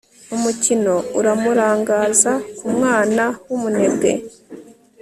[0.35, 4.11] umukino, uramurangaza, kumwana wumunebwe